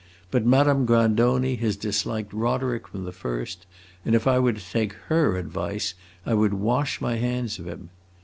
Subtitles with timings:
[0.31, 3.67] But Madame Grandoni has disliked Roderick from the first,
[4.03, 5.93] and if I were to take her advice
[6.25, 7.91] I would wash my hands of him.